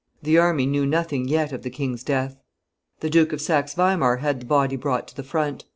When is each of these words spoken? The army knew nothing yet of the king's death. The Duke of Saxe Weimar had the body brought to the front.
The 0.23 0.39
army 0.39 0.65
knew 0.65 0.87
nothing 0.87 1.27
yet 1.27 1.51
of 1.51 1.61
the 1.61 1.69
king's 1.69 2.03
death. 2.03 2.35
The 3.01 3.09
Duke 3.11 3.33
of 3.33 3.39
Saxe 3.39 3.75
Weimar 3.75 4.17
had 4.17 4.39
the 4.39 4.47
body 4.47 4.75
brought 4.75 5.07
to 5.09 5.15
the 5.15 5.21
front. 5.21 5.65